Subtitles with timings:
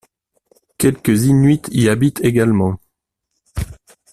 [0.79, 2.79] Quelques Inuits y habitent également.